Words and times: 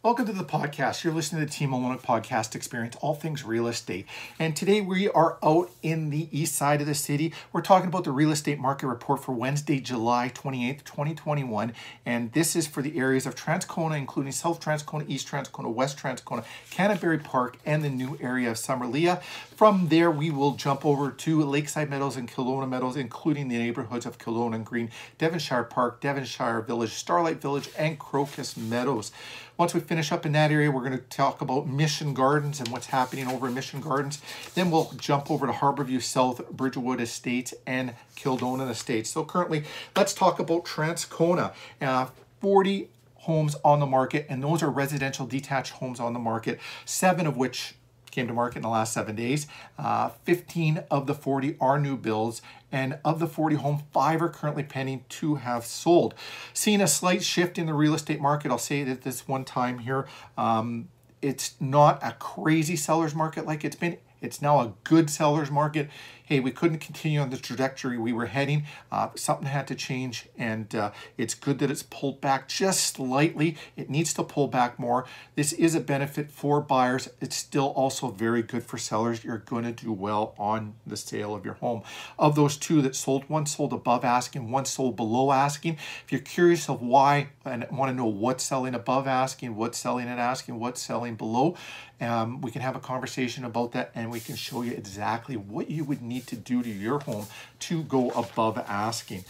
Welcome 0.00 0.26
to 0.26 0.32
the 0.32 0.44
podcast. 0.44 1.02
You're 1.02 1.12
listening 1.12 1.40
to 1.40 1.46
the 1.46 1.52
Team 1.52 1.70
Olyniuk 1.70 2.02
Podcast 2.02 2.54
Experience, 2.54 2.94
all 3.00 3.16
things 3.16 3.42
real 3.42 3.66
estate. 3.66 4.06
And 4.38 4.54
today 4.54 4.80
we 4.80 5.08
are 5.08 5.38
out 5.42 5.72
in 5.82 6.10
the 6.10 6.28
east 6.30 6.54
side 6.54 6.80
of 6.80 6.86
the 6.86 6.94
city. 6.94 7.34
We're 7.52 7.62
talking 7.62 7.88
about 7.88 8.04
the 8.04 8.12
real 8.12 8.30
estate 8.30 8.60
market 8.60 8.86
report 8.86 9.24
for 9.24 9.32
Wednesday, 9.32 9.80
July 9.80 10.30
28th, 10.32 10.84
2021. 10.84 11.72
And 12.06 12.30
this 12.30 12.54
is 12.54 12.68
for 12.68 12.80
the 12.80 12.96
areas 12.96 13.26
of 13.26 13.34
Transcona, 13.34 13.98
including 13.98 14.30
South 14.30 14.60
Transcona, 14.60 15.04
East 15.08 15.26
Transcona, 15.26 15.74
West 15.74 15.98
Transcona, 15.98 16.44
Canterbury 16.70 17.18
Park, 17.18 17.58
and 17.66 17.82
the 17.82 17.90
new 17.90 18.16
area 18.20 18.52
of 18.52 18.56
Summerlea. 18.56 19.20
From 19.56 19.88
there, 19.88 20.12
we 20.12 20.30
will 20.30 20.52
jump 20.52 20.86
over 20.86 21.10
to 21.10 21.42
Lakeside 21.42 21.90
Meadows 21.90 22.16
and 22.16 22.30
Kildonan 22.30 22.68
Meadows, 22.68 22.96
including 22.96 23.48
the 23.48 23.58
neighborhoods 23.58 24.06
of 24.06 24.18
Kildonan 24.18 24.62
Green, 24.62 24.90
Devonshire 25.18 25.64
Park, 25.64 26.00
Devonshire 26.00 26.60
Village, 26.60 26.92
Starlight 26.92 27.42
Village, 27.42 27.68
and 27.76 27.98
Crocus 27.98 28.56
Meadows. 28.56 29.10
Once 29.58 29.74
we 29.74 29.80
finish 29.88 30.12
up 30.12 30.26
in 30.26 30.32
that 30.32 30.52
area, 30.52 30.70
we're 30.70 30.84
going 30.84 30.98
to 30.98 31.04
talk 31.04 31.40
about 31.40 31.66
Mission 31.66 32.12
Gardens 32.12 32.60
and 32.60 32.68
what's 32.68 32.88
happening 32.88 33.26
over 33.26 33.48
in 33.48 33.54
Mission 33.54 33.80
Gardens. 33.80 34.20
Then 34.54 34.70
we'll 34.70 34.92
jump 34.98 35.30
over 35.30 35.46
to 35.46 35.52
Harborview 35.52 36.02
South, 36.02 36.46
Bridgewood 36.50 37.00
Estates, 37.00 37.54
and 37.66 37.94
Kildonan 38.14 38.68
Estates. 38.68 39.08
So 39.08 39.24
currently, 39.24 39.64
let's 39.96 40.12
talk 40.12 40.38
about 40.38 40.66
Transcona. 40.66 41.54
Uh, 41.80 42.08
40 42.42 42.88
homes 43.20 43.56
on 43.64 43.80
the 43.80 43.86
market, 43.86 44.26
and 44.28 44.42
those 44.42 44.62
are 44.62 44.70
residential 44.70 45.26
detached 45.26 45.72
homes 45.72 46.00
on 46.00 46.12
the 46.12 46.18
market, 46.18 46.60
seven 46.84 47.26
of 47.26 47.38
which 47.38 47.74
came 48.18 48.26
to 48.26 48.34
market 48.34 48.56
in 48.56 48.62
the 48.62 48.68
last 48.68 48.92
seven 48.92 49.14
days. 49.14 49.46
Uh, 49.78 50.08
15 50.24 50.82
of 50.90 51.06
the 51.06 51.14
40 51.14 51.56
are 51.60 51.78
new 51.78 51.96
builds, 51.96 52.42
and 52.72 52.98
of 53.04 53.20
the 53.20 53.28
40 53.28 53.56
home, 53.56 53.84
five 53.92 54.20
are 54.20 54.28
currently 54.28 54.64
pending, 54.64 55.04
two 55.08 55.36
have 55.36 55.64
sold. 55.64 56.14
Seeing 56.52 56.80
a 56.80 56.88
slight 56.88 57.22
shift 57.22 57.58
in 57.58 57.66
the 57.66 57.74
real 57.74 57.94
estate 57.94 58.20
market, 58.20 58.50
I'll 58.50 58.58
say 58.58 58.80
it 58.80 58.88
at 58.88 59.02
this 59.02 59.28
one 59.28 59.44
time 59.44 59.78
here. 59.78 60.08
Um, 60.36 60.88
it's 61.22 61.54
not 61.60 62.00
a 62.02 62.12
crazy 62.18 62.74
seller's 62.74 63.14
market 63.14 63.46
like 63.46 63.64
it's 63.64 63.76
been. 63.76 63.98
It's 64.20 64.42
now 64.42 64.60
a 64.60 64.72
good 64.84 65.10
seller's 65.10 65.50
market 65.50 65.88
hey, 66.28 66.40
we 66.40 66.50
couldn't 66.50 66.78
continue 66.78 67.20
on 67.20 67.30
the 67.30 67.38
trajectory 67.38 67.96
we 67.96 68.12
were 68.12 68.26
heading. 68.26 68.64
Uh, 68.92 69.08
something 69.14 69.46
had 69.46 69.66
to 69.66 69.74
change, 69.74 70.28
and 70.36 70.74
uh, 70.74 70.90
it's 71.16 71.32
good 71.32 71.58
that 71.58 71.70
it's 71.70 71.82
pulled 71.84 72.20
back 72.20 72.46
just 72.48 72.94
slightly. 72.94 73.56
It 73.76 73.88
needs 73.88 74.12
to 74.12 74.22
pull 74.22 74.46
back 74.46 74.78
more. 74.78 75.06
This 75.36 75.54
is 75.54 75.74
a 75.74 75.80
benefit 75.80 76.30
for 76.30 76.60
buyers. 76.60 77.08
It's 77.22 77.34
still 77.34 77.68
also 77.68 78.10
very 78.10 78.42
good 78.42 78.62
for 78.62 78.76
sellers. 78.76 79.24
You're 79.24 79.38
going 79.38 79.64
to 79.64 79.72
do 79.72 79.90
well 79.90 80.34
on 80.38 80.74
the 80.86 80.98
sale 80.98 81.34
of 81.34 81.46
your 81.46 81.54
home. 81.54 81.82
Of 82.18 82.36
those 82.36 82.58
two 82.58 82.82
that 82.82 82.94
sold, 82.94 83.24
one 83.30 83.46
sold 83.46 83.72
above 83.72 84.04
asking, 84.04 84.50
one 84.50 84.66
sold 84.66 84.96
below 84.96 85.32
asking. 85.32 85.78
If 86.04 86.12
you're 86.12 86.20
curious 86.20 86.68
of 86.68 86.82
why 86.82 87.28
and 87.46 87.66
want 87.70 87.90
to 87.90 87.96
know 87.96 88.04
what's 88.04 88.44
selling 88.44 88.74
above 88.74 89.06
asking, 89.06 89.56
what's 89.56 89.78
selling 89.78 90.08
at 90.08 90.18
asking, 90.18 90.60
what's 90.60 90.82
selling 90.82 91.14
below, 91.14 91.56
um, 92.02 92.42
we 92.42 92.50
can 92.50 92.60
have 92.62 92.76
a 92.76 92.80
conversation 92.80 93.44
about 93.44 93.72
that 93.72 93.90
and 93.94 94.07
we 94.10 94.20
can 94.20 94.36
show 94.36 94.62
you 94.62 94.72
exactly 94.72 95.36
what 95.36 95.70
you 95.70 95.84
would 95.84 96.02
need 96.02 96.26
to 96.28 96.36
do 96.36 96.62
to 96.62 96.68
your 96.68 97.00
home 97.00 97.26
to 97.60 97.82
go 97.82 98.10
above 98.10 98.58
asking. 98.58 99.24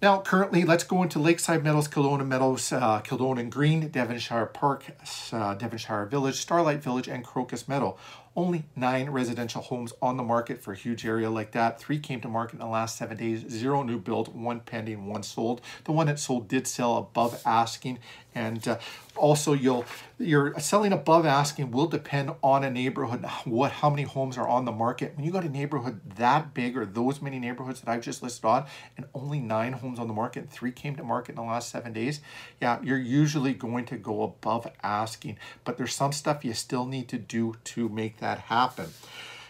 Now, 0.00 0.20
currently, 0.20 0.64
let's 0.64 0.84
go 0.84 1.02
into 1.02 1.18
Lakeside 1.18 1.64
Meadows, 1.64 1.88
Kildonan 1.88 2.28
Meadows, 2.28 2.72
uh, 2.72 3.00
Kildonan 3.00 3.50
Green, 3.50 3.88
Devonshire 3.88 4.46
Park, 4.46 4.84
uh, 5.32 5.54
Devonshire 5.54 6.06
Village, 6.06 6.36
Starlight 6.36 6.80
Village, 6.80 7.08
and 7.08 7.24
Crocus 7.24 7.66
Meadow. 7.66 7.96
Only 8.38 8.62
nine 8.76 9.10
residential 9.10 9.62
homes 9.62 9.92
on 10.00 10.16
the 10.16 10.22
market 10.22 10.62
for 10.62 10.72
a 10.72 10.76
huge 10.76 11.04
area 11.04 11.28
like 11.28 11.50
that. 11.50 11.80
Three 11.80 11.98
came 11.98 12.20
to 12.20 12.28
market 12.28 12.52
in 12.52 12.60
the 12.60 12.68
last 12.68 12.96
seven 12.96 13.16
days. 13.16 13.44
Zero 13.48 13.82
new 13.82 13.98
build, 13.98 14.32
one 14.32 14.60
pending, 14.60 15.08
one 15.08 15.24
sold. 15.24 15.60
The 15.86 15.90
one 15.90 16.06
that 16.06 16.20
sold 16.20 16.46
did 16.46 16.68
sell 16.68 16.96
above 16.98 17.42
asking. 17.44 17.98
And 18.36 18.68
uh, 18.68 18.78
also, 19.16 19.54
you'll 19.54 19.84
you're 20.20 20.56
selling 20.60 20.92
above 20.92 21.26
asking 21.26 21.72
will 21.72 21.88
depend 21.88 22.30
on 22.40 22.62
a 22.62 22.70
neighborhood. 22.70 23.24
What 23.44 23.72
how 23.72 23.90
many 23.90 24.02
homes 24.04 24.38
are 24.38 24.46
on 24.46 24.66
the 24.66 24.72
market? 24.72 25.16
When 25.16 25.24
you 25.24 25.32
got 25.32 25.42
a 25.44 25.48
neighborhood 25.48 26.00
that 26.16 26.54
big, 26.54 26.76
or 26.76 26.86
those 26.86 27.20
many 27.20 27.40
neighborhoods 27.40 27.80
that 27.80 27.90
I've 27.90 28.02
just 28.02 28.22
listed 28.22 28.44
on, 28.44 28.66
and 28.96 29.06
only 29.14 29.40
nine 29.40 29.72
homes 29.72 29.98
on 29.98 30.06
the 30.06 30.12
market, 30.12 30.50
three 30.50 30.70
came 30.70 30.94
to 30.94 31.02
market 31.02 31.30
in 31.30 31.36
the 31.36 31.42
last 31.42 31.70
seven 31.70 31.92
days, 31.92 32.20
yeah, 32.60 32.78
you're 32.84 32.98
usually 32.98 33.54
going 33.54 33.86
to 33.86 33.96
go 33.96 34.22
above 34.22 34.68
asking. 34.84 35.38
But 35.64 35.76
there's 35.76 35.94
some 35.94 36.12
stuff 36.12 36.44
you 36.44 36.54
still 36.54 36.86
need 36.86 37.08
to 37.08 37.18
do 37.18 37.56
to 37.64 37.88
make 37.88 38.18
that 38.18 38.27
that 38.28 38.40
happen. 38.40 38.90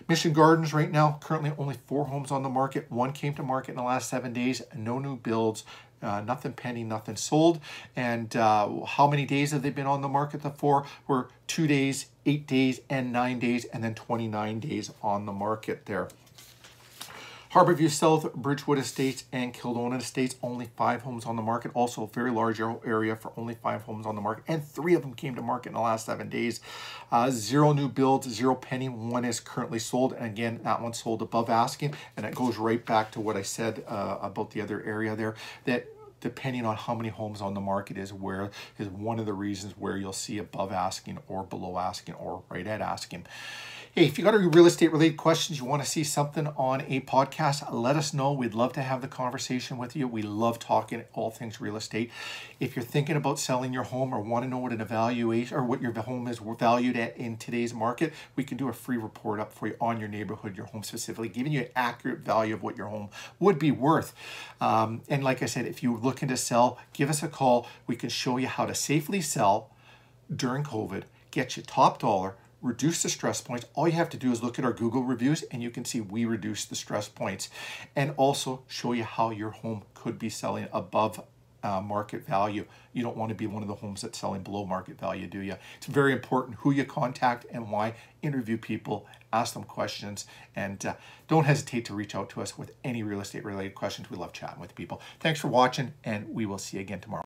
Mission 0.09 0.33
Gardens 0.33 0.73
right 0.73 0.91
now, 0.91 1.19
currently 1.21 1.53
only 1.59 1.77
four 1.87 2.07
homes 2.07 2.31
on 2.31 2.43
the 2.43 2.49
market. 2.49 2.91
One 2.91 3.13
came 3.13 3.35
to 3.35 3.43
market 3.43 3.73
in 3.73 3.77
the 3.77 3.83
last 3.83 4.09
seven 4.09 4.33
days. 4.33 4.63
No 4.75 4.99
new 4.99 5.17
builds. 5.17 5.65
Uh, 6.01 6.21
nothing 6.21 6.53
pending, 6.53 6.89
nothing 6.89 7.17
sold. 7.17 7.61
And 7.97 8.35
uh, 8.37 8.85
how 8.87 9.09
many 9.09 9.27
days 9.27 9.51
have 9.51 9.63
they 9.63 9.71
been 9.71 9.87
on 9.87 10.01
the 10.01 10.09
market 10.09 10.41
for? 10.57 10.87
Were 11.09 11.29
two 11.49 11.67
days, 11.67 12.07
eight 12.25 12.47
days, 12.47 12.81
and 12.89 13.13
nine 13.13 13.41
days, 13.41 13.65
and 13.65 13.83
then 13.83 13.95
29 13.97 14.61
days 14.61 14.93
on 15.03 15.27
the 15.27 15.33
market 15.33 15.87
there. 15.87 16.09
Harborview 17.53 17.89
South, 17.89 18.35
Bridgewood 18.35 18.79
Estates, 18.79 19.25
and 19.33 19.55
Kildonan 19.55 20.01
Estates, 20.01 20.37
only 20.43 20.69
five 20.77 21.01
homes 21.01 21.25
on 21.25 21.37
the 21.37 21.43
market. 21.43 21.71
Also, 21.73 22.03
a 22.03 22.07
very 22.07 22.31
large 22.31 22.61
area 22.61 23.17
for 23.17 23.33
only 23.39 23.55
five 23.55 23.83
homes 23.83 24.05
on 24.05 24.15
the 24.15 24.21
market, 24.21 24.45
and 24.49 24.63
three 24.63 24.95
of 24.95 25.01
them 25.01 25.15
came 25.15 25.35
to 25.35 25.41
market 25.41 25.71
in 25.71 25.75
the 25.75 25.81
last 25.81 26.05
seven 26.05 26.29
days. 26.29 26.61
Uh, 27.11 27.31
zero 27.31 27.73
new 27.73 27.89
builds, 27.89 28.29
zero 28.29 28.55
penny. 28.55 28.91
One 28.91 29.25
is 29.25 29.41
currently 29.41 29.79
sold, 29.79 30.13
and 30.13 30.27
again, 30.27 30.61
that 30.65 30.83
one 30.83 30.93
sold 30.93 31.23
above 31.23 31.49
asking, 31.49 31.95
and 32.19 32.27
it 32.27 32.35
goes 32.35 32.59
right 32.59 32.85
back 32.85 33.13
to 33.13 33.21
what 33.21 33.35
I 33.35 33.43
said 33.43 33.83
uh, 33.89 34.19
about 34.21 34.51
the 34.51 34.61
other 34.61 34.85
area 34.85 35.17
there. 35.17 35.35
That 35.65 35.89
depending 36.21 36.67
on 36.67 36.77
how 36.77 36.95
many 36.95 37.09
homes 37.09 37.41
on 37.41 37.55
the 37.55 37.61
market 37.61 37.97
is 37.97 38.13
where 38.13 38.51
is 38.79 38.89
one 38.89 39.19
of 39.19 39.27
the 39.27 39.33
reasons 39.33 39.75
where 39.79 39.97
you'll 39.97 40.13
see 40.13 40.39
above 40.39 40.73
asking 40.73 41.19
or 41.29 41.45
below 41.45 41.79
asking 41.79 42.15
or 42.17 42.43
right 42.51 42.67
at 42.67 42.81
asking. 42.81 43.25
Hey, 43.95 44.05
if 44.05 44.19
you 44.19 44.25
got 44.25 44.35
any 44.35 44.47
real 44.47 44.67
estate 44.67 44.93
related 44.93 45.17
questions, 45.17 45.59
you 45.59 45.65
want 45.65 45.83
to 45.83 45.89
see 45.89 46.05
something 46.05 46.47
on 46.59 46.83
a 46.83 47.01
podcast, 47.01 47.73
let 47.73 47.97
us 47.97 48.13
know. 48.13 48.35
We'd 48.35 48.53
love 48.53 48.75
to 48.75 48.83
have 48.83 49.01
the 49.01 49.09
conversation 49.09 49.79
with 49.79 49.97
you. 49.97 50.07
We 50.07 50.21
love 50.21 50.59
talking 50.59 51.05
all 51.15 51.31
things 51.31 51.59
real 51.59 51.75
estate. 51.75 52.11
If 52.61 52.77
you're 52.77 52.85
thinking 52.85 53.17
about 53.17 53.39
selling 53.39 53.73
your 53.73 53.85
home 53.85 54.13
or 54.13 54.21
want 54.21 54.45
to 54.45 54.49
know 54.49 54.59
what 54.59 54.73
an 54.73 54.83
evaluation 54.83 55.57
or 55.57 55.65
what 55.65 55.81
your 55.81 55.95
home 55.95 56.29
is 56.29 56.39
valued 56.39 56.99
at 56.99 57.17
in 57.17 57.39
today's 57.39 57.73
market, 57.73 58.13
we 58.37 58.45
can 58.45 58.59
do 58.59 58.69
a 58.69 58.75
free 58.75 58.99
report 58.99 59.41
up 59.41 59.55
for 59.55 59.69
you 59.69 59.77
on 59.81 59.99
your 59.99 60.09
neighborhood, 60.09 60.55
your 60.55 60.67
home 60.67 60.83
specifically, 60.83 61.31
giving 61.31 61.53
you 61.53 61.61
an 61.61 61.69
accurate 61.75 62.19
value 62.19 62.55
of 62.55 62.63
what 62.63 62.77
your 62.77 62.89
home 62.89 63.09
would 63.41 63.59
be 63.59 63.71
worth. 63.71 64.13
Um, 64.61 65.01
and 65.09 65.25
like 65.25 65.43
I 65.43 65.47
said, 65.47 65.65
if 65.65 65.83
you're 65.83 65.99
looking 65.99 66.29
to 66.29 66.37
sell, 66.37 66.79
give 66.93 67.09
us 67.09 67.23
a 67.23 67.29
call. 67.29 67.67
We 67.87 67.97
can 67.97 68.11
show 68.11 68.37
you 68.37 68.49
how 68.49 68.67
to 68.67 68.75
safely 68.75 69.23
sell 69.23 69.71
during 70.35 70.63
COVID, 70.63 71.05
get 71.31 71.57
you 71.57 71.63
top 71.63 72.01
dollar 72.01 72.35
reduce 72.61 73.03
the 73.03 73.09
stress 73.09 73.41
points. 73.41 73.67
All 73.75 73.87
you 73.87 73.95
have 73.95 74.11
to 74.11 74.17
do 74.17 74.33
is 74.33 74.43
look 74.43 74.59
at 74.59 74.65
our 74.65 74.73
Google 74.73 75.03
reviews 75.03 75.43
and 75.45 75.63
you 75.63 75.71
can 75.71 75.85
see 75.85 76.01
we 76.01 76.25
reduce 76.25 76.65
the 76.65 76.75
stress 76.75 77.09
points 77.09 77.51
and 77.95 78.15
also 78.17 78.63
show 78.67 78.93
you 78.93 79.05
how 79.05 79.31
your 79.31 79.51
home 79.51 79.83
could 79.95 80.19
be 80.19 80.29
selling 80.29 80.69
above 80.73 81.25
uh, 81.63 81.81
market 81.81 82.25
value. 82.25 82.65
You 82.93 83.03
don't 83.03 83.17
want 83.17 83.31
to 83.31 83.35
be 83.35 83.47
one 83.47 83.63
of 83.63 83.69
the 83.69 83.75
homes 83.75 84.03
that's 84.03 84.19
selling 84.19 84.43
below 84.43 84.65
market 84.65 84.99
value, 84.99 85.27
do 85.27 85.41
you? 85.41 85.57
It's 85.77 85.87
very 85.87 86.13
important 86.13 86.59
who 86.61 86.71
you 86.71 86.85
contact 86.85 87.47
and 87.51 87.71
why. 87.71 87.95
Interview 88.23 88.59
people, 88.59 89.07
ask 89.33 89.55
them 89.55 89.65
questions, 89.65 90.27
and 90.57 90.85
uh, 90.85 90.95
don't 91.29 91.45
hesitate 91.45 91.85
to 91.87 91.95
reach 91.95 92.15
out 92.15 92.31
to 92.31 92.43
us 92.43 92.59
with 92.59 92.73
any 92.85 93.03
real 93.03 93.21
estate 93.21 93.45
related 93.45 93.75
questions. 93.75 94.11
We 94.11 94.17
love 94.17 94.33
chatting 94.33 94.61
with 94.61 94.75
people. 94.75 95.01
Thanks 95.21 95.41
for 95.41 95.49
watching, 95.49 95.93
and 96.05 96.29
we 96.33 96.47
will 96.47 96.59
see 96.59 96.79
you 96.79 96.81
again 96.81 97.01
tomorrow. 97.01 97.17